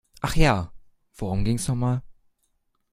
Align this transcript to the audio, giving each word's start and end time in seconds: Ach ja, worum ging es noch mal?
Ach 0.21 0.35
ja, 0.35 0.71
worum 1.15 1.43
ging 1.45 1.57
es 1.57 1.67
noch 1.67 1.75
mal? 1.75 2.01